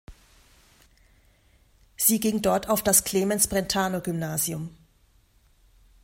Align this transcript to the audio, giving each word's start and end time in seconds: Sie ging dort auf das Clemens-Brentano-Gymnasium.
Sie 1.95 2.19
ging 2.19 2.41
dort 2.41 2.69
auf 2.69 2.81
das 2.81 3.03
Clemens-Brentano-Gymnasium. 3.03 4.75